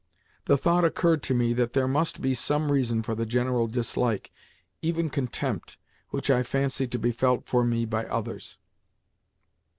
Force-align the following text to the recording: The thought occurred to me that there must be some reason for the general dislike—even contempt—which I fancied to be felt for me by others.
The 0.45 0.57
thought 0.57 0.83
occurred 0.83 1.21
to 1.21 1.35
me 1.35 1.53
that 1.53 1.73
there 1.73 1.87
must 1.87 2.21
be 2.21 2.33
some 2.33 2.71
reason 2.71 3.03
for 3.03 3.13
the 3.13 3.23
general 3.23 3.67
dislike—even 3.67 5.11
contempt—which 5.11 6.31
I 6.31 6.41
fancied 6.41 6.91
to 6.93 6.97
be 6.97 7.11
felt 7.11 7.45
for 7.45 7.63
me 7.63 7.85
by 7.85 8.05
others. 8.07 8.57